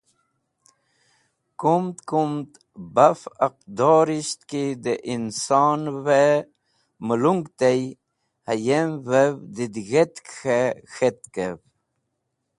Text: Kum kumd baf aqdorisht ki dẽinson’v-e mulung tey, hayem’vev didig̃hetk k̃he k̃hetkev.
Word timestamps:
Kum 1.59 1.83
kumd 2.09 2.49
baf 2.95 3.21
aqdorisht 3.45 4.39
ki 4.49 4.63
dẽinson’v-e 4.83 6.25
mulung 7.05 7.41
tey, 7.59 7.81
hayem’vev 8.47 9.33
didig̃hetk 9.55 10.15
k̃he 10.29 10.59
k̃hetkev. 10.93 11.57